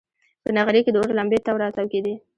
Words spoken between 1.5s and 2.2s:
راتاو کېدې.